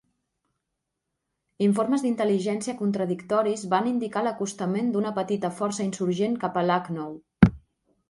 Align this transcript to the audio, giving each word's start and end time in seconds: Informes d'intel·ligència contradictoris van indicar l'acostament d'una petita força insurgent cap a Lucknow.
Informes 1.65 2.05
d'intel·ligència 2.05 2.75
contradictoris 2.81 3.67
van 3.75 3.93
indicar 3.93 4.27
l'acostament 4.31 4.93
d'una 4.97 5.15
petita 5.23 5.57
força 5.63 5.89
insurgent 5.89 6.43
cap 6.47 6.63
a 6.65 6.69
Lucknow. 6.75 7.19